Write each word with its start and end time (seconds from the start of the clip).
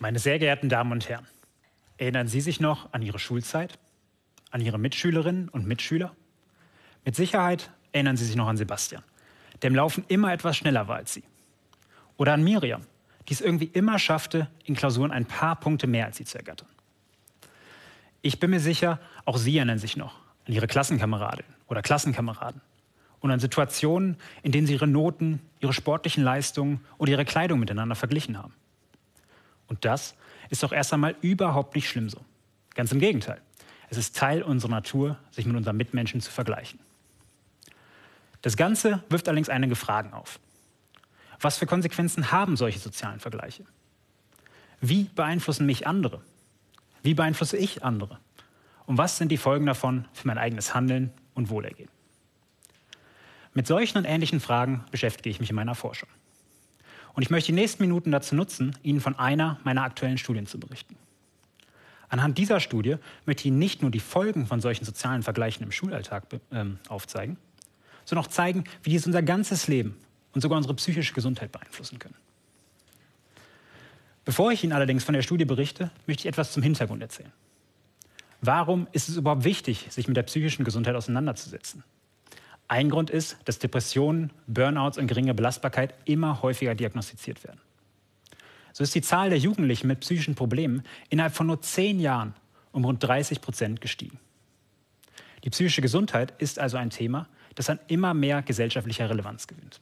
Meine 0.00 0.20
sehr 0.20 0.38
geehrten 0.38 0.68
Damen 0.68 0.92
und 0.92 1.08
Herren, 1.08 1.26
erinnern 1.96 2.28
Sie 2.28 2.40
sich 2.40 2.60
noch 2.60 2.92
an 2.92 3.02
Ihre 3.02 3.18
Schulzeit? 3.18 3.78
An 4.50 4.60
Ihre 4.60 4.78
Mitschülerinnen 4.78 5.48
und 5.48 5.66
Mitschüler? 5.66 6.14
Mit 7.04 7.16
Sicherheit 7.16 7.70
erinnern 7.90 8.16
Sie 8.16 8.24
sich 8.24 8.36
noch 8.36 8.46
an 8.46 8.56
Sebastian, 8.56 9.02
der 9.60 9.68
im 9.68 9.74
Laufen 9.74 10.04
immer 10.06 10.32
etwas 10.32 10.56
schneller 10.56 10.86
war 10.86 10.96
als 10.96 11.14
Sie. 11.14 11.24
Oder 12.16 12.34
an 12.34 12.44
Miriam, 12.44 12.82
die 13.28 13.32
es 13.32 13.40
irgendwie 13.40 13.70
immer 13.72 13.98
schaffte, 13.98 14.48
in 14.64 14.76
Klausuren 14.76 15.10
ein 15.10 15.26
paar 15.26 15.56
Punkte 15.56 15.88
mehr 15.88 16.06
als 16.06 16.18
Sie 16.18 16.24
zu 16.24 16.38
ergattern. 16.38 16.68
Ich 18.22 18.38
bin 18.38 18.50
mir 18.50 18.60
sicher, 18.60 19.00
auch 19.24 19.36
Sie 19.36 19.56
erinnern 19.56 19.78
sich 19.78 19.96
noch 19.96 20.14
an 20.46 20.52
Ihre 20.52 20.68
Klassenkameradin 20.68 21.46
oder 21.66 21.82
Klassenkameraden 21.82 22.60
und 23.18 23.32
an 23.32 23.40
Situationen, 23.40 24.16
in 24.42 24.52
denen 24.52 24.68
Sie 24.68 24.74
Ihre 24.74 24.86
Noten, 24.86 25.40
Ihre 25.58 25.72
sportlichen 25.72 26.22
Leistungen 26.22 26.84
und 26.98 27.08
Ihre 27.08 27.24
Kleidung 27.24 27.58
miteinander 27.58 27.96
verglichen 27.96 28.38
haben. 28.38 28.54
Und 29.68 29.84
das 29.84 30.14
ist 30.50 30.62
doch 30.62 30.72
erst 30.72 30.92
einmal 30.92 31.14
überhaupt 31.20 31.74
nicht 31.74 31.88
schlimm 31.88 32.08
so. 32.08 32.24
Ganz 32.74 32.92
im 32.92 33.00
Gegenteil. 33.00 33.40
Es 33.90 33.96
ist 33.96 34.16
Teil 34.16 34.42
unserer 34.42 34.70
Natur, 34.70 35.18
sich 35.30 35.46
mit 35.46 35.56
unseren 35.56 35.76
Mitmenschen 35.76 36.20
zu 36.20 36.30
vergleichen. 36.30 36.80
Das 38.42 38.56
Ganze 38.56 39.02
wirft 39.08 39.28
allerdings 39.28 39.48
einige 39.48 39.76
Fragen 39.76 40.12
auf. 40.12 40.38
Was 41.40 41.58
für 41.58 41.66
Konsequenzen 41.66 42.32
haben 42.32 42.56
solche 42.56 42.78
sozialen 42.78 43.20
Vergleiche? 43.20 43.64
Wie 44.80 45.04
beeinflussen 45.04 45.66
mich 45.66 45.86
andere? 45.86 46.20
Wie 47.02 47.14
beeinflusse 47.14 47.56
ich 47.56 47.84
andere? 47.84 48.18
Und 48.86 48.98
was 48.98 49.18
sind 49.18 49.30
die 49.30 49.36
Folgen 49.36 49.66
davon 49.66 50.06
für 50.12 50.26
mein 50.26 50.38
eigenes 50.38 50.74
Handeln 50.74 51.12
und 51.34 51.50
Wohlergehen? 51.50 51.90
Mit 53.54 53.66
solchen 53.66 53.98
und 53.98 54.04
ähnlichen 54.04 54.40
Fragen 54.40 54.84
beschäftige 54.90 55.30
ich 55.30 55.40
mich 55.40 55.50
in 55.50 55.56
meiner 55.56 55.74
Forschung. 55.74 56.08
Und 57.18 57.22
ich 57.22 57.30
möchte 57.30 57.46
die 57.46 57.60
nächsten 57.60 57.82
Minuten 57.82 58.12
dazu 58.12 58.36
nutzen, 58.36 58.76
Ihnen 58.84 59.00
von 59.00 59.18
einer 59.18 59.58
meiner 59.64 59.82
aktuellen 59.82 60.18
Studien 60.18 60.46
zu 60.46 60.60
berichten. 60.60 60.94
Anhand 62.08 62.38
dieser 62.38 62.60
Studie 62.60 62.94
möchte 63.26 63.40
ich 63.40 63.46
Ihnen 63.46 63.58
nicht 63.58 63.82
nur 63.82 63.90
die 63.90 63.98
Folgen 63.98 64.46
von 64.46 64.60
solchen 64.60 64.84
sozialen 64.84 65.24
Vergleichen 65.24 65.64
im 65.64 65.72
Schulalltag 65.72 66.26
äh, 66.52 66.64
aufzeigen, 66.86 67.36
sondern 68.04 68.24
auch 68.24 68.30
zeigen, 68.30 68.62
wie 68.84 68.90
dies 68.90 69.04
unser 69.04 69.22
ganzes 69.22 69.66
Leben 69.66 69.96
und 70.32 70.42
sogar 70.42 70.58
unsere 70.58 70.74
psychische 70.74 71.12
Gesundheit 71.12 71.50
beeinflussen 71.50 71.98
können. 71.98 72.14
Bevor 74.24 74.52
ich 74.52 74.62
Ihnen 74.62 74.72
allerdings 74.72 75.02
von 75.02 75.14
der 75.14 75.22
Studie 75.22 75.44
berichte, 75.44 75.90
möchte 76.06 76.20
ich 76.20 76.26
etwas 76.26 76.52
zum 76.52 76.62
Hintergrund 76.62 77.02
erzählen. 77.02 77.32
Warum 78.42 78.86
ist 78.92 79.08
es 79.08 79.16
überhaupt 79.16 79.42
wichtig, 79.42 79.88
sich 79.90 80.06
mit 80.06 80.16
der 80.16 80.22
psychischen 80.22 80.64
Gesundheit 80.64 80.94
auseinanderzusetzen? 80.94 81.82
Ein 82.68 82.90
Grund 82.90 83.08
ist, 83.08 83.38
dass 83.46 83.58
Depressionen, 83.58 84.30
Burnouts 84.46 84.98
und 84.98 85.06
geringe 85.06 85.32
Belastbarkeit 85.32 85.94
immer 86.04 86.42
häufiger 86.42 86.74
diagnostiziert 86.74 87.42
werden. 87.42 87.60
So 88.74 88.84
ist 88.84 88.94
die 88.94 89.02
Zahl 89.02 89.30
der 89.30 89.38
Jugendlichen 89.38 89.88
mit 89.88 90.00
psychischen 90.00 90.34
Problemen 90.34 90.84
innerhalb 91.08 91.34
von 91.34 91.46
nur 91.46 91.62
zehn 91.62 91.98
Jahren 91.98 92.34
um 92.72 92.84
rund 92.84 93.02
30 93.02 93.40
Prozent 93.40 93.80
gestiegen. 93.80 94.20
Die 95.44 95.50
psychische 95.50 95.80
Gesundheit 95.80 96.34
ist 96.38 96.58
also 96.58 96.76
ein 96.76 96.90
Thema, 96.90 97.26
das 97.54 97.70
an 97.70 97.80
immer 97.88 98.12
mehr 98.12 98.42
gesellschaftlicher 98.42 99.08
Relevanz 99.08 99.46
gewinnt. 99.46 99.80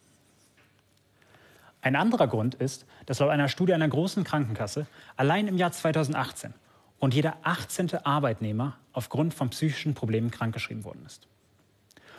Ein 1.82 1.96
anderer 1.96 2.28
Grund 2.28 2.54
ist, 2.54 2.86
dass 3.04 3.18
laut 3.18 3.30
einer 3.30 3.48
Studie 3.48 3.74
einer 3.74 3.88
großen 3.88 4.24
Krankenkasse 4.24 4.86
allein 5.16 5.48
im 5.48 5.56
Jahr 5.56 5.72
2018 5.72 6.54
und 6.98 7.14
jeder 7.14 7.36
18. 7.42 7.96
Arbeitnehmer 8.04 8.76
aufgrund 8.92 9.34
von 9.34 9.50
psychischen 9.50 9.94
Problemen 9.94 10.30
krankgeschrieben 10.30 10.84
worden 10.84 11.02
ist. 11.04 11.26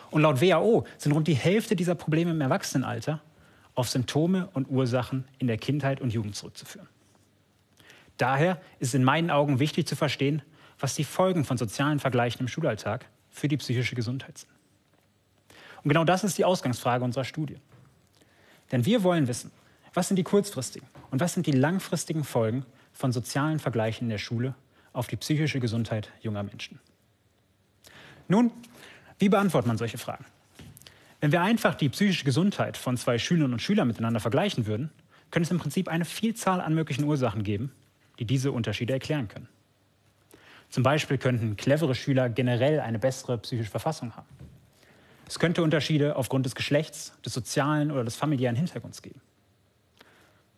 Und 0.09 0.21
laut 0.21 0.41
WHO 0.41 0.85
sind 0.97 1.11
rund 1.11 1.27
die 1.27 1.33
Hälfte 1.33 1.75
dieser 1.75 1.95
Probleme 1.95 2.31
im 2.31 2.41
Erwachsenenalter 2.41 3.21
auf 3.75 3.89
Symptome 3.89 4.49
und 4.53 4.69
Ursachen 4.69 5.25
in 5.37 5.47
der 5.47 5.57
Kindheit 5.57 6.01
und 6.01 6.13
Jugend 6.13 6.35
zurückzuführen. 6.35 6.87
Daher 8.17 8.59
ist 8.79 8.89
es 8.89 8.93
in 8.95 9.03
meinen 9.03 9.29
Augen 9.29 9.59
wichtig 9.59 9.87
zu 9.87 9.95
verstehen, 9.95 10.41
was 10.79 10.95
die 10.95 11.03
Folgen 11.03 11.45
von 11.45 11.57
sozialen 11.57 11.99
Vergleichen 11.99 12.41
im 12.41 12.47
Schulalltag 12.47 13.05
für 13.29 13.47
die 13.47 13.57
psychische 13.57 13.95
Gesundheit 13.95 14.39
sind. 14.39 14.51
Und 15.83 15.89
genau 15.89 16.03
das 16.03 16.23
ist 16.23 16.37
die 16.37 16.45
Ausgangsfrage 16.45 17.03
unserer 17.03 17.23
Studie. 17.23 17.57
Denn 18.71 18.85
wir 18.85 19.03
wollen 19.03 19.27
wissen, 19.27 19.51
was 19.93 20.07
sind 20.07 20.17
die 20.17 20.23
kurzfristigen 20.23 20.87
und 21.11 21.19
was 21.19 21.33
sind 21.33 21.45
die 21.45 21.51
langfristigen 21.51 22.23
Folgen 22.23 22.65
von 22.91 23.11
sozialen 23.11 23.59
Vergleichen 23.59 24.05
in 24.05 24.09
der 24.09 24.17
Schule 24.17 24.55
auf 24.93 25.07
die 25.07 25.15
psychische 25.15 25.59
Gesundheit 25.59 26.11
junger 26.21 26.43
Menschen. 26.43 26.79
Nun 28.27 28.51
wie 29.19 29.29
beantwortet 29.29 29.67
man 29.67 29.77
solche 29.77 29.97
Fragen? 29.97 30.25
Wenn 31.19 31.31
wir 31.31 31.41
einfach 31.41 31.75
die 31.75 31.89
psychische 31.89 32.25
Gesundheit 32.25 32.77
von 32.77 32.97
zwei 32.97 33.17
Schülerinnen 33.17 33.53
und 33.53 33.61
Schülern 33.61 33.87
miteinander 33.87 34.19
vergleichen 34.19 34.67
würden, 34.67 34.91
könnte 35.31 35.47
es 35.47 35.51
im 35.51 35.57
Prinzip 35.57 35.87
eine 35.87 36.05
Vielzahl 36.05 36.61
an 36.61 36.73
möglichen 36.73 37.03
Ursachen 37.03 37.43
geben, 37.43 37.71
die 38.19 38.25
diese 38.25 38.51
Unterschiede 38.51 38.93
erklären 38.93 39.27
können. 39.27 39.47
Zum 40.69 40.83
Beispiel 40.83 41.17
könnten 41.17 41.55
clevere 41.57 41.95
Schüler 41.95 42.29
generell 42.29 42.79
eine 42.79 42.99
bessere 42.99 43.37
psychische 43.39 43.71
Verfassung 43.71 44.15
haben. 44.15 44.27
Es 45.27 45.39
könnte 45.39 45.63
Unterschiede 45.63 46.15
aufgrund 46.15 46.45
des 46.45 46.55
Geschlechts, 46.55 47.13
des 47.25 47.33
sozialen 47.33 47.91
oder 47.91 48.03
des 48.03 48.15
familiären 48.15 48.55
Hintergrunds 48.55 49.01
geben. 49.01 49.21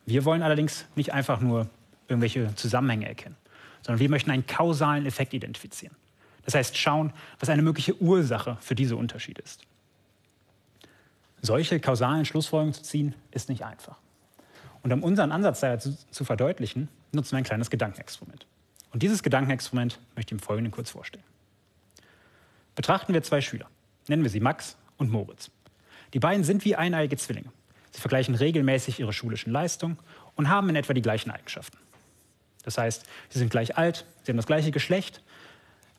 Wir 0.06 0.26
wollen 0.26 0.42
allerdings 0.44 0.86
nicht 0.96 1.14
einfach 1.14 1.40
nur 1.40 1.70
irgendwelche 2.08 2.54
Zusammenhänge 2.56 3.08
erkennen, 3.08 3.38
sondern 3.82 4.00
wir 4.00 4.10
möchten 4.10 4.32
einen 4.32 4.46
kausalen 4.46 5.06
Effekt 5.06 5.34
identifizieren. 5.34 5.96
Das 6.50 6.56
heißt, 6.56 6.76
schauen, 6.80 7.14
was 7.40 7.50
eine 7.50 7.62
mögliche 7.62 7.96
Ursache 8.02 8.58
für 8.60 8.74
diese 8.74 8.96
Unterschiede 8.96 9.40
ist. 9.44 9.68
Solche 11.44 11.80
kausalen 11.80 12.26
Schlussfolgerungen 12.26 12.74
zu 12.74 12.82
ziehen, 12.82 13.14
ist 13.30 13.50
nicht 13.50 13.64
einfach. 13.64 13.98
Und 14.82 14.92
um 14.92 15.04
unseren 15.04 15.32
Ansatz 15.32 15.60
dazu 15.60 15.96
zu 16.10 16.26
verdeutlichen, 16.26 16.90
nutzen 17.12 17.34
wir 17.34 17.38
ein 17.38 17.44
kleines 17.44 17.70
Gedankenexperiment. 17.70 18.48
Und 18.92 19.04
dieses 19.04 19.22
Gedankenexperiment 19.22 20.00
möchte 20.16 20.34
ich 20.34 20.40
im 20.40 20.44
Folgenden 20.44 20.72
kurz 20.72 20.90
vorstellen. 20.90 21.24
Betrachten 22.74 23.14
wir 23.14 23.22
zwei 23.22 23.42
Schüler. 23.42 23.68
Nennen 24.08 24.24
wir 24.24 24.32
sie 24.32 24.40
Max 24.40 24.76
und 24.98 25.12
Moritz. 25.12 25.52
Die 26.16 26.20
beiden 26.20 26.44
sind 26.44 26.66
wie 26.66 26.76
eineige 26.76 27.16
Zwillinge. 27.16 27.52
Sie 27.92 28.02
vergleichen 28.02 28.34
regelmäßig 28.34 29.00
ihre 29.00 29.14
schulischen 29.14 29.54
Leistungen 29.54 30.00
und 30.34 30.50
haben 30.50 30.68
in 30.70 30.76
etwa 30.76 30.96
die 30.96 31.04
gleichen 31.04 31.30
Eigenschaften. 31.30 31.78
Das 32.64 32.80
heißt, 32.80 33.06
sie 33.30 33.38
sind 33.38 33.52
gleich 33.52 33.78
alt, 33.78 34.08
sie 34.24 34.32
haben 34.32 34.38
das 34.38 34.48
gleiche 34.48 34.72
Geschlecht 34.72 35.22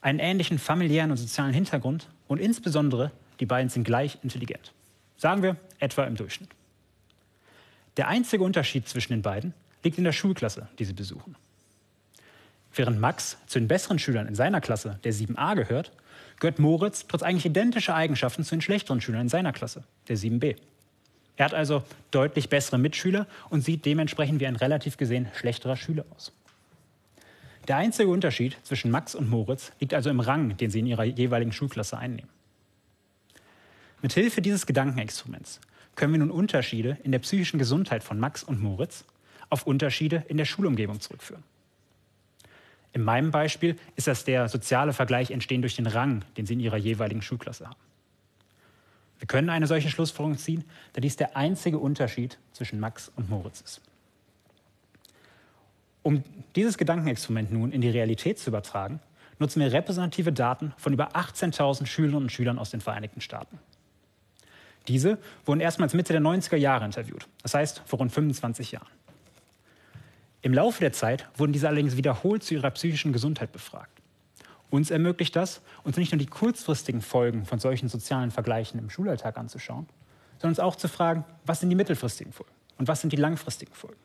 einen 0.01 0.19
ähnlichen 0.19 0.59
familiären 0.59 1.11
und 1.11 1.17
sozialen 1.17 1.53
Hintergrund 1.53 2.09
und 2.27 2.39
insbesondere 2.39 3.11
die 3.39 3.45
beiden 3.45 3.69
sind 3.69 3.83
gleich 3.83 4.17
intelligent. 4.23 4.73
Sagen 5.17 5.43
wir 5.43 5.55
etwa 5.79 6.03
im 6.05 6.15
Durchschnitt. 6.15 6.49
Der 7.97 8.07
einzige 8.07 8.43
Unterschied 8.43 8.87
zwischen 8.87 9.13
den 9.13 9.21
beiden 9.21 9.53
liegt 9.83 9.97
in 9.97 10.03
der 10.03 10.11
Schulklasse, 10.11 10.67
die 10.79 10.85
sie 10.85 10.93
besuchen. 10.93 11.35
Während 12.73 12.99
Max 12.99 13.37
zu 13.47 13.59
den 13.59 13.67
besseren 13.67 13.99
Schülern 13.99 14.27
in 14.27 14.35
seiner 14.35 14.61
Klasse, 14.61 14.99
der 15.03 15.13
7a, 15.13 15.55
gehört, 15.55 15.91
gehört 16.39 16.59
Moritz 16.59 17.05
trotz 17.07 17.21
eigentlich 17.21 17.45
identischer 17.45 17.95
Eigenschaften 17.95 18.43
zu 18.43 18.55
den 18.55 18.61
schlechteren 18.61 19.01
Schülern 19.01 19.21
in 19.21 19.29
seiner 19.29 19.51
Klasse, 19.51 19.83
der 20.07 20.17
7b. 20.17 20.55
Er 21.35 21.45
hat 21.45 21.53
also 21.53 21.83
deutlich 22.11 22.49
bessere 22.49 22.77
Mitschüler 22.77 23.27
und 23.49 23.61
sieht 23.61 23.85
dementsprechend 23.85 24.39
wie 24.39 24.47
ein 24.47 24.55
relativ 24.55 24.97
gesehen 24.97 25.27
schlechterer 25.33 25.75
Schüler 25.75 26.05
aus. 26.15 26.31
Der 27.67 27.77
einzige 27.77 28.09
Unterschied 28.09 28.57
zwischen 28.63 28.91
Max 28.91 29.13
und 29.13 29.29
Moritz 29.29 29.71
liegt 29.79 29.93
also 29.93 30.09
im 30.09 30.19
Rang, 30.19 30.57
den 30.57 30.71
sie 30.71 30.79
in 30.79 30.87
ihrer 30.87 31.03
jeweiligen 31.03 31.51
Schulklasse 31.51 31.97
einnehmen. 31.97 32.29
Mithilfe 34.01 34.41
dieses 34.41 34.65
Gedankenexperiments 34.65 35.61
können 35.95 36.13
wir 36.13 36.19
nun 36.19 36.31
Unterschiede 36.31 36.97
in 37.03 37.11
der 37.11 37.19
psychischen 37.19 37.59
Gesundheit 37.59 38.03
von 38.03 38.19
Max 38.19 38.43
und 38.43 38.61
Moritz 38.61 39.05
auf 39.49 39.67
Unterschiede 39.67 40.25
in 40.27 40.37
der 40.37 40.45
Schulumgebung 40.45 40.99
zurückführen. 40.99 41.43
In 42.93 43.03
meinem 43.03 43.31
Beispiel 43.31 43.77
ist 43.95 44.07
das 44.07 44.25
der 44.25 44.49
soziale 44.49 44.93
Vergleich 44.93 45.31
entstehen 45.31 45.61
durch 45.61 45.75
den 45.75 45.87
Rang, 45.87 46.25
den 46.37 46.45
sie 46.45 46.53
in 46.53 46.59
ihrer 46.59 46.77
jeweiligen 46.77 47.21
Schulklasse 47.21 47.67
haben. 47.67 47.79
Wir 49.19 49.27
können 49.27 49.49
eine 49.49 49.67
solche 49.67 49.89
Schlussfolgerung 49.89 50.37
ziehen, 50.39 50.63
da 50.93 51.01
dies 51.01 51.15
der 51.15 51.37
einzige 51.37 51.77
Unterschied 51.77 52.39
zwischen 52.53 52.79
Max 52.79 53.11
und 53.15 53.29
Moritz 53.29 53.61
ist. 53.61 53.81
Um 56.03 56.23
dieses 56.55 56.77
Gedankenexperiment 56.77 57.51
nun 57.51 57.71
in 57.71 57.81
die 57.81 57.89
Realität 57.89 58.39
zu 58.39 58.49
übertragen, 58.49 58.99
nutzen 59.39 59.59
wir 59.59 59.71
repräsentative 59.71 60.31
Daten 60.31 60.73
von 60.77 60.93
über 60.93 61.15
18.000 61.15 61.85
Schülerinnen 61.85 62.23
und 62.23 62.31
Schülern 62.31 62.59
aus 62.59 62.71
den 62.71 62.81
Vereinigten 62.81 63.21
Staaten. 63.21 63.59
Diese 64.87 65.17
wurden 65.45 65.59
erstmals 65.59 65.93
Mitte 65.93 66.13
der 66.13 66.21
90er 66.21 66.55
Jahre 66.55 66.85
interviewt, 66.85 67.27
das 67.43 67.53
heißt 67.53 67.83
vor 67.85 67.99
rund 67.99 68.11
25 68.11 68.71
Jahren. 68.71 68.87
Im 70.41 70.53
Laufe 70.53 70.79
der 70.79 70.91
Zeit 70.91 71.27
wurden 71.35 71.53
diese 71.53 71.67
allerdings 71.67 71.97
wiederholt 71.97 72.43
zu 72.43 72.55
ihrer 72.55 72.71
psychischen 72.71 73.13
Gesundheit 73.13 73.51
befragt. 73.51 74.01
Uns 74.71 74.89
ermöglicht 74.89 75.35
das, 75.35 75.61
uns 75.83 75.97
nicht 75.97 76.11
nur 76.11 76.19
die 76.19 76.25
kurzfristigen 76.25 77.01
Folgen 77.01 77.45
von 77.45 77.59
solchen 77.59 77.89
sozialen 77.89 78.31
Vergleichen 78.31 78.79
im 78.79 78.89
Schulalltag 78.89 79.37
anzuschauen, 79.37 79.87
sondern 80.39 80.51
uns 80.51 80.59
auch 80.59 80.75
zu 80.75 80.87
fragen, 80.87 81.25
was 81.45 81.59
sind 81.59 81.69
die 81.69 81.75
mittelfristigen 81.75 82.33
Folgen 82.33 82.53
und 82.77 82.87
was 82.87 83.01
sind 83.01 83.13
die 83.13 83.17
langfristigen 83.17 83.73
Folgen. 83.73 83.99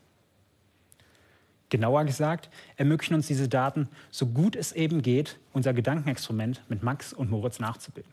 Genauer 1.68 2.04
gesagt, 2.04 2.48
ermöglichen 2.76 3.14
uns 3.14 3.26
diese 3.26 3.48
Daten, 3.48 3.88
so 4.10 4.26
gut 4.26 4.54
es 4.54 4.72
eben 4.72 5.02
geht, 5.02 5.38
unser 5.52 5.74
Gedankenexperiment 5.74 6.62
mit 6.68 6.82
Max 6.82 7.12
und 7.12 7.30
Moritz 7.30 7.58
nachzubilden. 7.58 8.12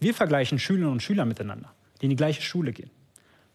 Wir 0.00 0.14
vergleichen 0.14 0.58
Schülerinnen 0.58 0.92
und 0.92 1.02
Schüler 1.02 1.26
miteinander, 1.26 1.72
die 2.00 2.06
in 2.06 2.10
die 2.10 2.16
gleiche 2.16 2.42
Schule 2.42 2.72
gehen, 2.72 2.90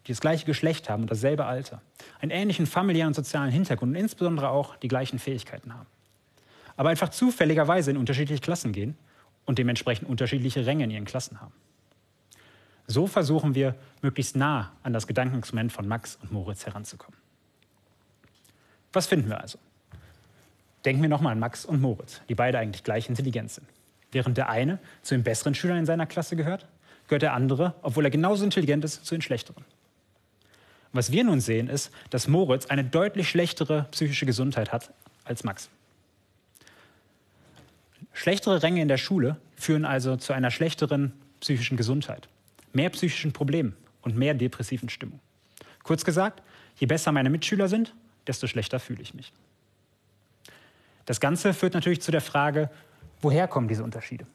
die 0.05 0.11
das 0.11 0.21
gleiche 0.21 0.45
Geschlecht 0.45 0.89
haben 0.89 1.03
und 1.03 1.11
dasselbe 1.11 1.45
Alter, 1.45 1.81
einen 2.21 2.31
ähnlichen 2.31 2.67
familiären 2.67 3.09
und 3.09 3.15
sozialen 3.15 3.51
Hintergrund 3.51 3.95
und 3.95 4.01
insbesondere 4.01 4.49
auch 4.49 4.75
die 4.77 4.87
gleichen 4.87 5.17
Fähigkeiten 5.17 5.73
haben. 5.73 5.87
Aber 6.75 6.89
einfach 6.89 7.09
zufälligerweise 7.09 7.89
in 7.91 7.97
unterschiedliche 7.97 8.41
Klassen 8.41 8.71
gehen 8.71 8.95
und 9.45 9.57
dementsprechend 9.57 10.07
unterschiedliche 10.07 10.65
Ränge 10.67 10.83
in 10.83 10.91
ihren 10.91 11.05
Klassen 11.05 11.41
haben. 11.41 11.53
So 12.85 13.07
versuchen 13.07 13.55
wir, 13.55 13.75
möglichst 14.01 14.35
nah 14.35 14.71
an 14.83 14.93
das 14.93 15.07
Gedankenexperiment 15.07 15.73
von 15.73 15.87
Max 15.87 16.17
und 16.21 16.31
Moritz 16.31 16.65
heranzukommen. 16.65 17.19
Was 18.93 19.07
finden 19.07 19.29
wir 19.29 19.41
also? 19.41 19.57
Denken 20.85 21.01
wir 21.01 21.09
nochmal 21.09 21.33
an 21.33 21.39
Max 21.39 21.65
und 21.65 21.81
Moritz, 21.81 22.21
die 22.29 22.35
beide 22.35 22.59
eigentlich 22.59 22.83
gleich 22.83 23.09
intelligent 23.09 23.51
sind. 23.51 23.67
Während 24.11 24.37
der 24.37 24.49
eine 24.49 24.79
zu 25.01 25.15
den 25.15 25.23
besseren 25.23 25.53
Schülern 25.53 25.77
in 25.77 25.85
seiner 25.85 26.05
Klasse 26.05 26.35
gehört, 26.35 26.67
gehört 27.07 27.23
der 27.23 27.33
andere, 27.33 27.73
obwohl 27.81 28.05
er 28.05 28.11
genauso 28.11 28.43
intelligent 28.43 28.85
ist, 28.85 29.05
zu 29.05 29.15
den 29.15 29.21
schlechteren. 29.21 29.65
Was 30.93 31.11
wir 31.11 31.23
nun 31.23 31.41
sehen, 31.41 31.67
ist, 31.67 31.91
dass 32.09 32.27
Moritz 32.27 32.67
eine 32.67 32.83
deutlich 32.83 33.29
schlechtere 33.29 33.87
psychische 33.91 34.25
Gesundheit 34.25 34.71
hat 34.71 34.91
als 35.25 35.43
Max. 35.43 35.69
Schlechtere 38.13 38.63
Ränge 38.63 38.81
in 38.81 38.87
der 38.87 38.97
Schule 38.97 39.37
führen 39.55 39.85
also 39.85 40.15
zu 40.15 40.33
einer 40.33 40.49
schlechteren 40.49 41.13
psychischen 41.39 41.77
Gesundheit, 41.77 42.27
mehr 42.73 42.89
psychischen 42.89 43.33
Problemen 43.33 43.75
und 44.01 44.15
mehr 44.17 44.33
depressiven 44.33 44.89
Stimmung. 44.89 45.19
Kurz 45.83 46.03
gesagt, 46.03 46.41
je 46.77 46.87
besser 46.87 47.11
meine 47.11 47.29
Mitschüler 47.29 47.67
sind, 47.67 47.93
desto 48.27 48.47
schlechter 48.47 48.79
fühle 48.79 49.01
ich 49.01 49.13
mich. 49.13 49.31
Das 51.05 51.19
Ganze 51.19 51.53
führt 51.53 51.73
natürlich 51.73 52.01
zu 52.01 52.11
der 52.11 52.21
Frage, 52.21 52.69
woher 53.21 53.47
kommen 53.47 53.67
diese 53.67 53.83
Unterschiede? 53.83 54.25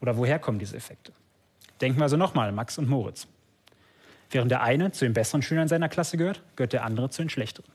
Oder 0.00 0.16
woher 0.16 0.38
kommen 0.38 0.58
diese 0.58 0.76
Effekte? 0.76 1.12
Denken 1.80 1.98
wir 1.98 2.04
also 2.04 2.16
nochmal 2.16 2.48
an 2.48 2.54
Max 2.54 2.78
und 2.78 2.88
Moritz. 2.88 3.26
Während 4.30 4.50
der 4.50 4.62
eine 4.62 4.90
zu 4.90 5.04
den 5.04 5.12
besseren 5.12 5.42
Schülern 5.42 5.68
seiner 5.68 5.88
Klasse 5.88 6.16
gehört, 6.16 6.42
gehört 6.56 6.72
der 6.72 6.84
andere 6.84 7.10
zu 7.10 7.22
den 7.22 7.28
schlechteren. 7.28 7.70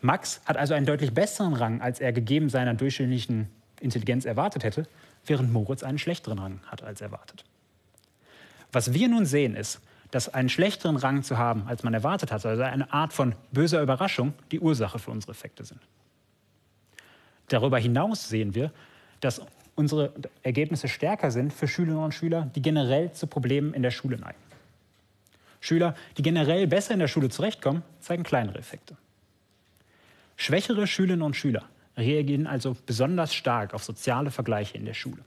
Max 0.00 0.40
hat 0.44 0.56
also 0.56 0.74
einen 0.74 0.86
deutlich 0.86 1.12
besseren 1.12 1.54
Rang, 1.54 1.80
als 1.80 2.00
er 2.00 2.12
gegeben 2.12 2.48
seiner 2.48 2.74
durchschnittlichen 2.74 3.48
Intelligenz 3.80 4.24
erwartet 4.24 4.62
hätte, 4.64 4.86
während 5.26 5.52
Moritz 5.52 5.82
einen 5.82 5.98
schlechteren 5.98 6.38
Rang 6.38 6.60
hat 6.66 6.82
als 6.82 7.00
erwartet. 7.00 7.44
Was 8.70 8.92
wir 8.94 9.08
nun 9.08 9.26
sehen, 9.26 9.56
ist, 9.56 9.80
dass 10.10 10.32
einen 10.32 10.48
schlechteren 10.48 10.96
Rang 10.96 11.22
zu 11.22 11.36
haben, 11.36 11.64
als 11.66 11.82
man 11.82 11.94
erwartet 11.94 12.32
hat, 12.32 12.44
also 12.44 12.62
eine 12.62 12.92
Art 12.92 13.12
von 13.12 13.34
böser 13.52 13.82
Überraschung, 13.82 14.32
die 14.50 14.60
Ursache 14.60 14.98
für 14.98 15.10
unsere 15.10 15.32
Effekte 15.32 15.64
sind. 15.64 15.80
Darüber 17.48 17.78
hinaus 17.78 18.28
sehen 18.28 18.54
wir, 18.54 18.72
dass 19.20 19.42
unsere 19.74 20.12
Ergebnisse 20.42 20.88
stärker 20.88 21.30
sind 21.30 21.52
für 21.52 21.68
Schülerinnen 21.68 22.04
und 22.04 22.14
Schüler, 22.14 22.50
die 22.54 22.62
generell 22.62 23.12
zu 23.12 23.26
Problemen 23.26 23.74
in 23.74 23.82
der 23.82 23.90
Schule 23.90 24.18
neigen. 24.18 24.38
Schüler, 25.60 25.94
die 26.16 26.22
generell 26.22 26.66
besser 26.66 26.94
in 26.94 27.00
der 27.00 27.08
Schule 27.08 27.30
zurechtkommen, 27.30 27.82
zeigen 28.00 28.22
kleinere 28.22 28.58
Effekte. 28.58 28.96
Schwächere 30.36 30.86
Schülerinnen 30.86 31.22
und 31.22 31.36
Schüler 31.36 31.64
reagieren 31.96 32.46
also 32.46 32.76
besonders 32.86 33.34
stark 33.34 33.74
auf 33.74 33.82
soziale 33.82 34.30
Vergleiche 34.30 34.76
in 34.76 34.84
der 34.84 34.94
Schule. 34.94 35.22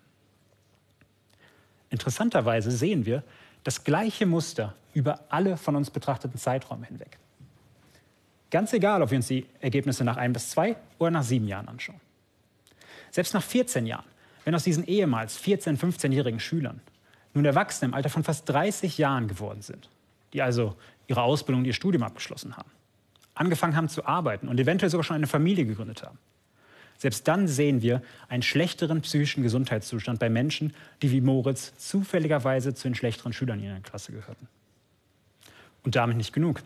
Interessanterweise 1.90 2.72
sehen 2.72 3.06
wir 3.06 3.24
das 3.64 3.84
gleiche 3.84 4.26
Muster 4.26 4.76
über 4.94 5.20
alle 5.30 5.58
von 5.58 5.76
uns 5.76 5.90
betrachteten 5.90 6.38
Zeiträume 6.38 6.86
hinweg. 6.86 7.18
Ganz 8.50 8.74
egal, 8.74 9.02
ob 9.02 9.12
wir 9.12 9.18
uns 9.18 9.28
die 9.28 9.46
Ergebnisse 9.62 10.04
nach 10.04 10.18
ein 10.18 10.34
bis 10.34 10.50
zwei 10.50 10.76
oder 11.00 11.12
nach 11.12 11.24
sieben 11.24 11.48
Jahren 11.48 11.70
anschauen. 11.70 12.02
Selbst 13.10 13.34
nach 13.34 13.44
14 13.44 13.86
Jahren, 13.86 14.06
wenn 14.44 14.56
aus 14.56 14.64
diesen 14.64 14.86
ehemals 14.86 15.40
14-, 15.42 15.78
15-jährigen 15.78 16.40
Schülern 16.40 16.82
nun 17.34 17.46
Erwachsene 17.46 17.90
im 17.90 17.94
Alter 17.94 18.10
von 18.10 18.24
fast 18.24 18.50
30 18.50 18.98
Jahren 18.98 19.28
geworden 19.28 19.62
sind, 19.62 19.90
die 20.34 20.42
also 20.42 20.76
ihre 21.08 21.22
Ausbildung 21.22 21.62
und 21.62 21.66
ihr 21.66 21.74
Studium 21.74 22.04
abgeschlossen 22.04 22.58
haben, 22.58 22.70
angefangen 23.36 23.76
haben 23.76 23.88
zu 23.88 24.06
arbeiten 24.06 24.50
und 24.50 24.60
eventuell 24.60 24.90
sogar 24.90 25.04
schon 25.04 25.16
eine 25.16 25.28
Familie 25.28 25.66
gegründet 25.66 26.04
haben, 26.04 26.18
selbst 27.02 27.28
dann 27.28 27.48
sehen 27.48 27.82
wir 27.82 28.04
einen 28.30 28.44
schlechteren 28.44 29.02
psychischen 29.02 29.42
Gesundheitszustand 29.42 30.20
bei 30.20 30.30
Menschen, 30.30 30.76
die 31.02 31.10
wie 31.10 31.20
Moritz 31.20 31.74
zufälligerweise 31.76 32.76
zu 32.76 32.88
den 32.88 32.94
schlechteren 32.94 33.34
Schülern 33.34 33.58
in 33.58 33.66
ihrer 33.66 33.80
Klasse 33.80 34.12
gehörten. 34.12 34.48
Und 35.84 35.96
damit 35.96 36.16
nicht 36.16 36.32
genug. 36.32 36.62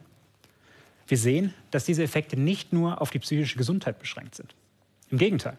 Wir 1.08 1.18
sehen, 1.18 1.54
dass 1.72 1.86
diese 1.86 2.04
Effekte 2.04 2.38
nicht 2.38 2.74
nur 2.74 3.02
auf 3.02 3.12
die 3.12 3.20
psychische 3.20 3.58
Gesundheit 3.58 3.98
beschränkt 3.98 4.36
sind. 4.36 4.54
Im 5.10 5.20
Gegenteil. 5.20 5.56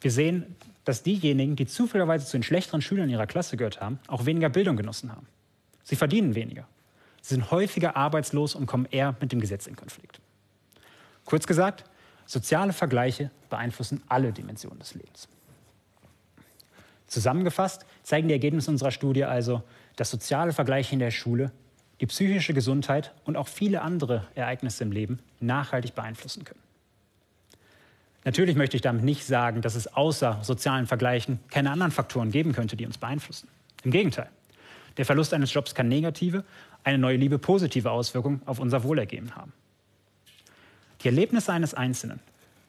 Wir 0.00 0.10
sehen, 0.10 0.56
dass 0.84 1.04
diejenigen, 1.04 1.54
die 1.54 1.66
zufälligerweise 1.66 2.26
zu 2.26 2.36
den 2.36 2.42
schlechteren 2.42 2.82
Schülern 2.82 3.08
ihrer 3.08 3.28
Klasse 3.28 3.56
gehört 3.56 3.80
haben, 3.80 4.00
auch 4.08 4.26
weniger 4.26 4.48
Bildung 4.48 4.76
genossen 4.76 5.12
haben. 5.12 5.28
Sie 5.84 5.94
verdienen 5.94 6.34
weniger. 6.34 6.66
Sie 7.22 7.34
sind 7.34 7.52
häufiger 7.52 7.94
arbeitslos 7.94 8.56
und 8.56 8.66
kommen 8.66 8.88
eher 8.90 9.14
mit 9.20 9.30
dem 9.30 9.40
Gesetz 9.40 9.68
in 9.68 9.76
Konflikt. 9.76 10.20
Kurz 11.24 11.46
gesagt, 11.46 11.84
Soziale 12.26 12.72
Vergleiche 12.72 13.30
beeinflussen 13.50 14.02
alle 14.08 14.32
Dimensionen 14.32 14.78
des 14.78 14.94
Lebens. 14.94 15.28
Zusammengefasst 17.06 17.84
zeigen 18.02 18.28
die 18.28 18.34
Ergebnisse 18.34 18.70
unserer 18.70 18.90
Studie 18.90 19.24
also, 19.24 19.62
dass 19.96 20.10
soziale 20.10 20.52
Vergleiche 20.52 20.94
in 20.94 20.98
der 20.98 21.10
Schule 21.10 21.52
die 22.00 22.06
psychische 22.06 22.54
Gesundheit 22.54 23.12
und 23.24 23.36
auch 23.36 23.46
viele 23.46 23.82
andere 23.82 24.26
Ereignisse 24.34 24.82
im 24.82 24.90
Leben 24.90 25.20
nachhaltig 25.40 25.94
beeinflussen 25.94 26.44
können. 26.44 26.60
Natürlich 28.24 28.56
möchte 28.56 28.76
ich 28.76 28.82
damit 28.82 29.04
nicht 29.04 29.24
sagen, 29.24 29.60
dass 29.60 29.74
es 29.74 29.86
außer 29.86 30.38
sozialen 30.42 30.86
Vergleichen 30.86 31.40
keine 31.50 31.70
anderen 31.70 31.92
Faktoren 31.92 32.30
geben 32.30 32.52
könnte, 32.52 32.74
die 32.74 32.86
uns 32.86 32.98
beeinflussen. 32.98 33.48
Im 33.84 33.90
Gegenteil. 33.90 34.30
Der 34.96 35.04
Verlust 35.04 35.34
eines 35.34 35.52
Jobs 35.52 35.74
kann 35.74 35.88
negative, 35.88 36.44
eine 36.84 36.98
neue 36.98 37.16
Liebe 37.16 37.38
positive 37.38 37.90
Auswirkungen 37.90 38.40
auf 38.46 38.58
unser 38.58 38.82
Wohlergehen 38.82 39.36
haben. 39.36 39.52
Die 41.04 41.08
Erlebnisse 41.08 41.52
eines 41.52 41.74
Einzelnen 41.74 42.18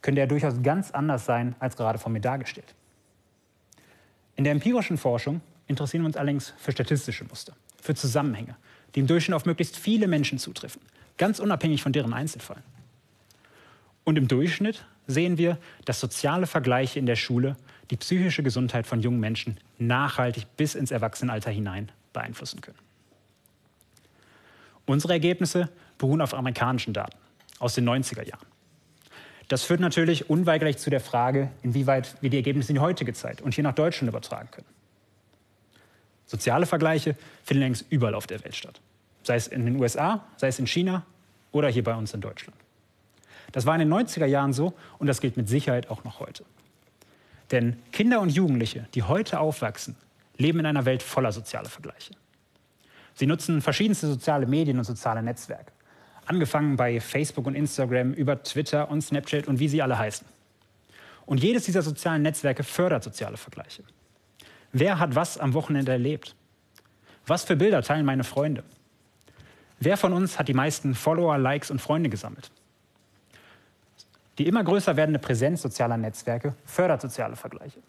können 0.01 0.17
ja 0.17 0.25
durchaus 0.25 0.61
ganz 0.61 0.91
anders 0.91 1.25
sein, 1.25 1.55
als 1.59 1.77
gerade 1.77 1.97
von 1.97 2.11
mir 2.11 2.19
dargestellt. 2.19 2.75
In 4.35 4.43
der 4.43 4.51
empirischen 4.51 4.97
Forschung 4.97 5.41
interessieren 5.67 6.03
wir 6.03 6.07
uns 6.07 6.17
allerdings 6.17 6.53
für 6.57 6.73
statistische 6.73 7.23
Muster, 7.23 7.53
für 7.81 7.95
Zusammenhänge, 7.95 8.57
die 8.93 8.99
im 8.99 9.07
Durchschnitt 9.07 9.35
auf 9.35 9.45
möglichst 9.45 9.77
viele 9.77 10.07
Menschen 10.07 10.37
zutreffen, 10.37 10.81
ganz 11.17 11.39
unabhängig 11.39 11.81
von 11.81 11.93
deren 11.93 12.13
Einzelfall. 12.13 12.61
Und 14.03 14.17
im 14.17 14.27
Durchschnitt 14.27 14.85
sehen 15.07 15.37
wir, 15.37 15.57
dass 15.85 16.01
soziale 16.01 16.45
Vergleiche 16.45 16.99
in 16.99 17.05
der 17.05 17.15
Schule 17.15 17.55
die 17.89 17.97
psychische 17.97 18.43
Gesundheit 18.43 18.85
von 18.85 18.99
jungen 18.99 19.21
Menschen 19.21 19.57
nachhaltig 19.79 20.45
bis 20.57 20.75
ins 20.75 20.91
Erwachsenenalter 20.91 21.51
hinein 21.51 21.89
beeinflussen 22.11 22.59
können. 22.59 22.77
Unsere 24.85 25.13
Ergebnisse 25.13 25.69
beruhen 25.97 26.21
auf 26.21 26.33
amerikanischen 26.33 26.93
Daten 26.93 27.17
aus 27.65 27.73
den 27.73 27.89
90er 27.89 28.23
Jahren. 28.23 28.45
Das 29.47 29.63
führt 29.63 29.79
natürlich 29.79 30.29
unweigerlich 30.29 30.77
zu 30.77 30.91
der 30.91 30.99
Frage, 30.99 31.49
inwieweit 31.63 32.15
wir 32.21 32.29
die 32.29 32.37
Ergebnisse 32.37 32.69
in 32.69 32.75
die 32.75 32.81
heutige 32.81 33.13
Zeit 33.13 33.41
und 33.41 33.55
hier 33.55 33.63
nach 33.63 33.73
Deutschland 33.73 34.07
übertragen 34.07 34.49
können. 34.51 34.67
Soziale 36.27 36.67
Vergleiche 36.67 37.15
finden 37.43 37.63
längst 37.63 37.85
überall 37.89 38.13
auf 38.13 38.27
der 38.27 38.43
Welt 38.43 38.55
statt. 38.55 38.79
Sei 39.23 39.35
es 39.35 39.47
in 39.47 39.65
den 39.65 39.79
USA, 39.79 40.23
sei 40.37 40.47
es 40.47 40.59
in 40.59 40.67
China 40.67 41.05
oder 41.51 41.67
hier 41.67 41.83
bei 41.83 41.95
uns 41.95 42.13
in 42.13 42.21
Deutschland. 42.21 42.57
Das 43.51 43.65
war 43.65 43.73
in 43.73 43.79
den 43.79 43.93
90er 43.93 44.25
Jahren 44.25 44.53
so 44.53 44.73
und 44.99 45.07
das 45.07 45.19
gilt 45.19 45.35
mit 45.35 45.49
Sicherheit 45.49 45.89
auch 45.89 46.03
noch 46.03 46.19
heute. 46.19 46.45
Denn 47.51 47.79
Kinder 47.91 48.21
und 48.21 48.29
Jugendliche, 48.29 48.87
die 48.93 49.03
heute 49.03 49.39
aufwachsen, 49.39 49.95
leben 50.37 50.59
in 50.59 50.65
einer 50.67 50.85
Welt 50.85 51.01
voller 51.01 51.31
sozialer 51.31 51.69
Vergleiche. 51.69 52.13
Sie 53.15 53.25
nutzen 53.25 53.61
verschiedenste 53.61 54.07
soziale 54.07 54.45
Medien 54.45 54.77
und 54.77 54.83
soziale 54.83 55.23
Netzwerke. 55.23 55.74
Angefangen 56.25 56.75
bei 56.75 56.99
Facebook 56.99 57.45
und 57.45 57.55
Instagram, 57.55 58.13
über 58.13 58.41
Twitter 58.41 58.89
und 58.89 59.01
Snapchat 59.01 59.47
und 59.47 59.59
wie 59.59 59.67
sie 59.67 59.81
alle 59.81 59.97
heißen. 59.97 60.27
Und 61.25 61.41
jedes 61.43 61.65
dieser 61.65 61.81
sozialen 61.81 62.23
Netzwerke 62.23 62.63
fördert 62.63 63.03
soziale 63.03 63.37
Vergleiche. 63.37 63.83
Wer 64.71 64.99
hat 64.99 65.15
was 65.15 65.37
am 65.37 65.53
Wochenende 65.53 65.91
erlebt? 65.91 66.35
Was 67.27 67.43
für 67.43 67.55
Bilder 67.55 67.81
teilen 67.81 68.05
meine 68.05 68.23
Freunde? 68.23 68.63
Wer 69.79 69.97
von 69.97 70.13
uns 70.13 70.39
hat 70.39 70.47
die 70.47 70.53
meisten 70.53 70.95
Follower, 70.95 71.37
Likes 71.37 71.71
und 71.71 71.79
Freunde 71.79 72.09
gesammelt? 72.09 72.51
Die 74.37 74.47
immer 74.47 74.63
größer 74.63 74.95
werdende 74.95 75.19
Präsenz 75.19 75.61
sozialer 75.61 75.97
Netzwerke 75.97 76.55
fördert 76.65 77.01
soziale 77.01 77.35
Vergleiche. 77.35 77.79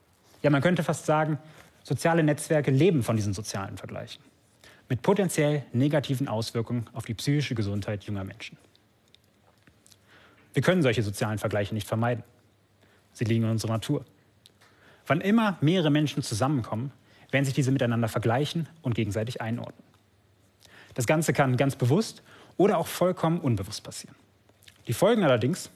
Ja, 0.43 0.51
man 0.51 0.63
könnte 0.63 0.83
fast 0.83 1.07
sagen, 1.07 1.39
soziale 1.83 2.23
Netzwerke 2.23 2.71
leben 2.71 3.03
von 3.03 3.17
diesen 3.17 3.35
sozialen 3.35 3.77
Vergleichen 3.77 4.23
mit 4.89 5.03
potenziell 5.03 5.65
negativen 5.73 6.29
Auswirkungen 6.29 6.89
auf 6.93 7.05
die 7.05 7.15
psychische 7.15 7.55
Gesundheit 7.55 8.05
junger 8.05 8.25
Menschen. 8.25 8.57
Wir 10.55 10.63
können 10.63 10.83
solche 10.83 11.03
sozialen 11.03 11.39
Vergleiche 11.39 11.75
nicht 11.75 11.87
vermeiden. 11.87 12.25
Sie 13.13 13.25
liegen 13.25 13.45
in 13.45 13.51
unserer 13.51 13.73
Natur. 13.73 14.05
Wann 15.07 15.21
immer 15.21 15.59
mehrere 15.61 15.91
Menschen 15.91 16.23
zusammenkommen, 16.23 16.93
werden 17.31 17.45
sich 17.45 17.55
diese 17.55 17.73
miteinander 17.73 18.09
vergleichen 18.09 18.69
und 18.83 18.95
gegenseitig 18.95 19.41
einordnen. 19.41 19.83
Das 20.95 21.07
Ganze 21.07 21.33
kann 21.33 21.57
ganz 21.57 21.77
bewusst 21.77 22.23
oder 22.57 22.79
auch 22.79 22.87
vollkommen 22.87 23.41
unbewusst 23.41 23.83
passieren. 23.85 24.17
Die 24.87 24.93
Folgen 24.93 25.25
allerdings, 25.25 25.71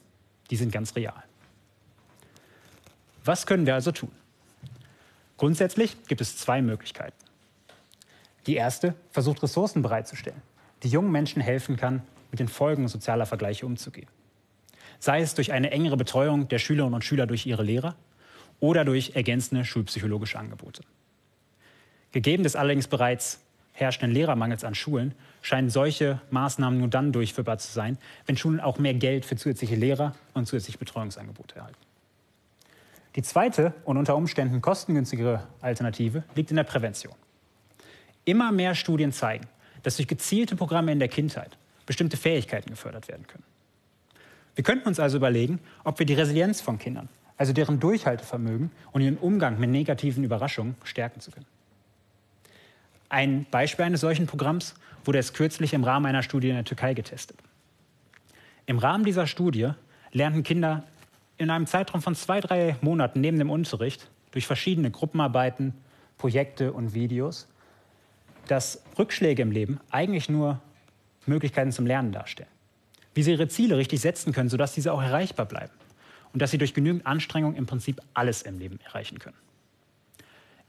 die 0.49 0.55
sind 0.55 0.71
ganz 0.71 0.95
real. 0.95 1.23
Was 3.23 3.45
können 3.45 3.65
wir 3.65 3.75
also 3.75 3.91
tun? 3.91 4.11
Grundsätzlich 5.37 5.95
gibt 6.07 6.21
es 6.21 6.37
zwei 6.37 6.61
Möglichkeiten. 6.61 7.17
Die 8.47 8.55
erste 8.55 8.95
versucht 9.09 9.43
Ressourcen 9.43 9.81
bereitzustellen, 9.81 10.41
die 10.83 10.89
jungen 10.89 11.11
Menschen 11.11 11.41
helfen 11.41 11.77
kann, 11.77 12.01
mit 12.31 12.39
den 12.39 12.47
Folgen 12.47 12.87
sozialer 12.87 13.25
Vergleiche 13.25 13.65
umzugehen. 13.65 14.07
Sei 14.99 15.21
es 15.21 15.35
durch 15.35 15.51
eine 15.51 15.71
engere 15.71 15.97
Betreuung 15.97 16.47
der 16.47 16.59
Schülerinnen 16.59 16.93
und 16.93 17.03
Schüler 17.03 17.27
durch 17.27 17.45
ihre 17.45 17.63
Lehrer 17.63 17.95
oder 18.59 18.85
durch 18.85 19.15
ergänzende 19.15 19.65
schulpsychologische 19.65 20.39
Angebote. 20.39 20.83
Gegeben 22.11 22.43
des 22.43 22.55
allerdings 22.55 22.87
bereits 22.87 23.41
herrschenden 23.73 24.13
Lehrermangels 24.13 24.63
an 24.63 24.75
Schulen 24.75 25.13
scheinen 25.41 25.69
solche 25.69 26.21
Maßnahmen 26.29 26.79
nur 26.79 26.87
dann 26.87 27.11
durchführbar 27.11 27.57
zu 27.57 27.71
sein, 27.71 27.97
wenn 28.25 28.37
Schulen 28.37 28.59
auch 28.59 28.77
mehr 28.79 28.93
Geld 28.93 29.25
für 29.25 29.35
zusätzliche 29.35 29.75
Lehrer 29.75 30.13
und 30.33 30.45
zusätzliche 30.45 30.77
Betreuungsangebote 30.77 31.55
erhalten. 31.55 31.77
Die 33.15 33.23
zweite 33.23 33.73
und 33.83 33.97
unter 33.97 34.15
Umständen 34.15 34.61
kostengünstigere 34.61 35.47
Alternative 35.61 36.23
liegt 36.35 36.49
in 36.51 36.57
der 36.57 36.63
Prävention. 36.63 37.15
Immer 38.25 38.51
mehr 38.51 38.75
Studien 38.75 39.11
zeigen, 39.11 39.47
dass 39.83 39.97
durch 39.97 40.07
gezielte 40.07 40.55
Programme 40.55 40.91
in 40.91 40.99
der 40.99 41.07
Kindheit 41.07 41.57
bestimmte 41.85 42.17
Fähigkeiten 42.17 42.69
gefördert 42.69 43.07
werden 43.07 43.25
können. 43.27 43.43
Wir 44.55 44.63
könnten 44.63 44.87
uns 44.87 44.99
also 44.99 45.17
überlegen, 45.17 45.59
ob 45.83 45.97
wir 45.99 46.05
die 46.05 46.13
Resilienz 46.13 46.61
von 46.61 46.77
Kindern, 46.77 47.09
also 47.37 47.53
deren 47.53 47.79
Durchhaltevermögen 47.79 48.71
und 48.91 49.01
ihren 49.01 49.17
Umgang 49.17 49.59
mit 49.59 49.69
negativen 49.69 50.23
Überraschungen 50.23 50.75
stärken 50.83 51.21
zu 51.21 51.31
können. 51.31 51.47
Ein 53.09 53.45
Beispiel 53.49 53.85
eines 53.85 54.01
solchen 54.01 54.27
Programms 54.27 54.75
wurde 55.03 55.17
erst 55.17 55.33
kürzlich 55.33 55.73
im 55.73 55.83
Rahmen 55.83 56.05
einer 56.05 56.23
Studie 56.23 56.49
in 56.49 56.55
der 56.55 56.63
Türkei 56.63 56.93
getestet. 56.93 57.37
Im 58.65 58.77
Rahmen 58.77 59.03
dieser 59.03 59.27
Studie 59.27 59.71
lernten 60.11 60.43
Kinder 60.43 60.83
in 61.37 61.49
einem 61.49 61.65
Zeitraum 61.65 62.01
von 62.01 62.15
zwei, 62.15 62.39
drei 62.39 62.77
Monaten 62.81 63.19
neben 63.19 63.39
dem 63.39 63.49
Unterricht 63.49 64.09
durch 64.31 64.47
verschiedene 64.47 64.91
Gruppenarbeiten, 64.91 65.73
Projekte 66.17 66.71
und 66.71 66.93
Videos, 66.93 67.47
dass 68.47 68.83
Rückschläge 68.97 69.41
im 69.41 69.51
Leben 69.51 69.79
eigentlich 69.89 70.29
nur 70.29 70.59
Möglichkeiten 71.25 71.71
zum 71.71 71.85
Lernen 71.85 72.11
darstellen. 72.11 72.49
Wie 73.13 73.23
sie 73.23 73.31
ihre 73.31 73.47
Ziele 73.47 73.77
richtig 73.77 74.01
setzen 74.01 74.33
können, 74.33 74.49
sodass 74.49 74.73
diese 74.73 74.93
auch 74.93 75.01
erreichbar 75.01 75.45
bleiben. 75.45 75.73
Und 76.33 76.41
dass 76.41 76.51
sie 76.51 76.57
durch 76.57 76.73
genügend 76.73 77.05
Anstrengung 77.05 77.55
im 77.55 77.65
Prinzip 77.65 78.01
alles 78.13 78.41
im 78.41 78.57
Leben 78.57 78.79
erreichen 78.85 79.19
können. 79.19 79.37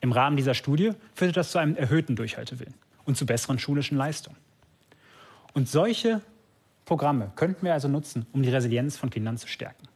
Im 0.00 0.10
Rahmen 0.10 0.36
dieser 0.36 0.54
Studie 0.54 0.92
führte 1.14 1.34
das 1.34 1.52
zu 1.52 1.58
einem 1.58 1.76
erhöhten 1.76 2.16
Durchhaltewillen 2.16 2.74
und 3.04 3.16
zu 3.16 3.24
besseren 3.24 3.60
schulischen 3.60 3.96
Leistungen. 3.96 4.36
Und 5.54 5.68
solche 5.68 6.20
Programme 6.84 7.30
könnten 7.36 7.64
wir 7.64 7.72
also 7.72 7.86
nutzen, 7.86 8.26
um 8.32 8.42
die 8.42 8.50
Resilienz 8.50 8.96
von 8.96 9.10
Kindern 9.10 9.38
zu 9.38 9.46
stärken. 9.46 9.86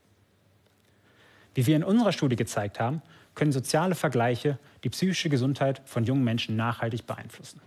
Wie 1.54 1.66
wir 1.66 1.74
in 1.74 1.82
unserer 1.82 2.12
Studie 2.12 2.36
gezeigt 2.36 2.78
haben, 2.78 3.02
können 3.36 3.52
soziale 3.52 3.94
Vergleiche 3.94 4.58
die 4.82 4.90
psychische 4.90 5.28
Gesundheit 5.28 5.80
von 5.84 6.02
jungen 6.02 6.24
Menschen 6.24 6.56
nachhaltig 6.56 7.06
beeinflussen. 7.06 7.60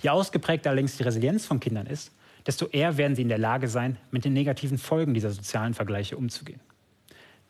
Je 0.00 0.08
ausgeprägter 0.08 0.70
allerdings 0.70 0.96
die 0.96 1.02
Resilienz 1.02 1.44
von 1.44 1.60
Kindern 1.60 1.86
ist, 1.86 2.12
desto 2.46 2.66
eher 2.66 2.96
werden 2.96 3.14
sie 3.14 3.22
in 3.22 3.28
der 3.28 3.38
Lage 3.38 3.68
sein, 3.68 3.98
mit 4.10 4.24
den 4.24 4.32
negativen 4.32 4.78
Folgen 4.78 5.14
dieser 5.14 5.30
sozialen 5.30 5.74
Vergleiche 5.74 6.16
umzugehen. 6.16 6.60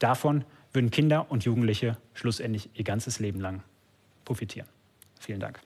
Davon 0.00 0.45
würden 0.73 0.90
Kinder 0.90 1.31
und 1.31 1.45
Jugendliche 1.45 1.97
schlussendlich 2.14 2.71
ihr 2.75 2.85
ganzes 2.85 3.21
Leben 3.21 3.40
lang 3.40 3.62
profitieren. 4.25 4.69
Vielen 5.21 5.40
Dank. 5.40 5.61